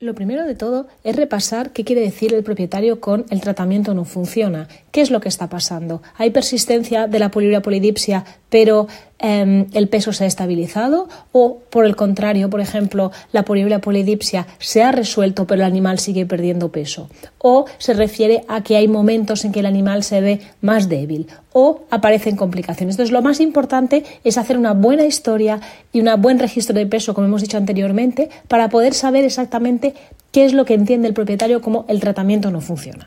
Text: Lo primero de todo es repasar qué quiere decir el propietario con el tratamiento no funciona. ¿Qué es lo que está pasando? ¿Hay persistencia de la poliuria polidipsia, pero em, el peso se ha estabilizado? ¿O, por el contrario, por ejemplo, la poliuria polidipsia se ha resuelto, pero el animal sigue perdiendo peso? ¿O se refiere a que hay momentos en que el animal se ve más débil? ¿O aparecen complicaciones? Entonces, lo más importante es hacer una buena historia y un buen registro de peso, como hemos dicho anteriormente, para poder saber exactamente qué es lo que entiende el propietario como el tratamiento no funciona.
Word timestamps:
Lo 0.00 0.14
primero 0.14 0.46
de 0.46 0.54
todo 0.54 0.86
es 1.02 1.16
repasar 1.16 1.72
qué 1.72 1.82
quiere 1.82 2.02
decir 2.02 2.32
el 2.32 2.44
propietario 2.44 3.00
con 3.00 3.26
el 3.30 3.40
tratamiento 3.40 3.94
no 3.94 4.04
funciona. 4.04 4.68
¿Qué 4.92 5.00
es 5.00 5.10
lo 5.10 5.20
que 5.20 5.28
está 5.28 5.48
pasando? 5.48 6.02
¿Hay 6.16 6.30
persistencia 6.30 7.08
de 7.08 7.18
la 7.18 7.32
poliuria 7.32 7.62
polidipsia, 7.62 8.24
pero 8.48 8.86
em, 9.18 9.66
el 9.72 9.88
peso 9.88 10.12
se 10.12 10.24
ha 10.24 10.26
estabilizado? 10.26 11.08
¿O, 11.32 11.58
por 11.70 11.86
el 11.86 11.96
contrario, 11.96 12.50
por 12.50 12.60
ejemplo, 12.60 13.12
la 13.32 13.44
poliuria 13.44 13.80
polidipsia 13.80 14.46
se 14.58 14.82
ha 14.82 14.92
resuelto, 14.92 15.46
pero 15.46 15.62
el 15.62 15.66
animal 15.66 15.98
sigue 15.98 16.26
perdiendo 16.26 16.70
peso? 16.70 17.08
¿O 17.38 17.66
se 17.78 17.94
refiere 17.94 18.44
a 18.48 18.62
que 18.62 18.76
hay 18.76 18.88
momentos 18.88 19.44
en 19.44 19.52
que 19.52 19.60
el 19.60 19.66
animal 19.66 20.02
se 20.02 20.20
ve 20.20 20.40
más 20.60 20.88
débil? 20.88 21.26
¿O 21.52 21.82
aparecen 21.90 22.36
complicaciones? 22.36 22.94
Entonces, 22.94 23.12
lo 23.12 23.22
más 23.22 23.40
importante 23.40 24.04
es 24.24 24.38
hacer 24.38 24.58
una 24.58 24.74
buena 24.74 25.04
historia 25.04 25.60
y 25.92 26.00
un 26.00 26.08
buen 26.20 26.38
registro 26.38 26.74
de 26.74 26.86
peso, 26.86 27.14
como 27.14 27.26
hemos 27.26 27.42
dicho 27.42 27.56
anteriormente, 27.56 28.30
para 28.48 28.68
poder 28.68 28.94
saber 28.94 29.24
exactamente 29.24 29.94
qué 30.32 30.44
es 30.44 30.52
lo 30.52 30.64
que 30.64 30.74
entiende 30.74 31.08
el 31.08 31.14
propietario 31.14 31.60
como 31.60 31.84
el 31.88 32.00
tratamiento 32.00 32.50
no 32.50 32.60
funciona. 32.60 33.06